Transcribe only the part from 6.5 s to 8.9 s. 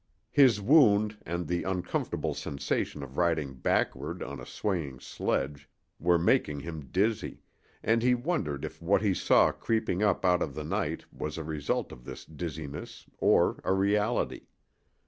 him dizzy, and he wondered if